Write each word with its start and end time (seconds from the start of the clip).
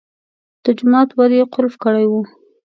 د 0.63 0.65
جومات 0.77 1.09
ور 1.13 1.31
یې 1.37 1.43
قلف 1.53 1.73
کړی 1.83 2.05
و. 2.11 2.13